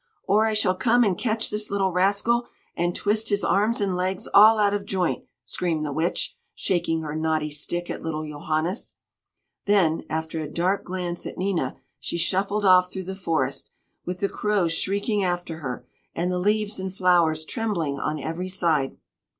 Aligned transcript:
"Or 0.23 0.47
I 0.47 0.53
shall 0.53 0.73
come 0.73 1.03
and 1.03 1.15
catch 1.15 1.51
this 1.51 1.69
little 1.69 1.91
rascal, 1.91 2.47
and 2.75 2.95
twist 2.95 3.29
his 3.29 3.43
arms 3.43 3.79
and 3.79 3.95
legs 3.95 4.27
all 4.33 4.57
out 4.57 4.73
of 4.73 4.83
joint!" 4.87 5.25
screamed 5.45 5.85
the 5.85 5.91
Witch, 5.91 6.35
shaking 6.55 7.03
her 7.03 7.15
knotty 7.15 7.51
stick 7.51 7.87
at 7.87 8.01
little 8.01 8.27
Johannes. 8.27 8.95
Then, 9.65 10.03
after 10.09 10.39
a 10.41 10.49
dark 10.49 10.85
glance 10.85 11.27
at 11.27 11.37
Nina, 11.37 11.75
she 11.99 12.17
shuffled 12.17 12.65
off 12.65 12.91
through 12.91 13.03
the 13.03 13.15
forest, 13.15 13.69
with 14.03 14.21
the 14.21 14.27
crows 14.27 14.73
shrieking 14.73 15.23
after 15.23 15.57
her, 15.59 15.85
and 16.15 16.31
the 16.31 16.39
leaves 16.39 16.79
and 16.79 16.91
flowers 16.91 17.45
trembling 17.45 17.99
on 17.99 18.19
every 18.19 18.49
side. 18.49 18.97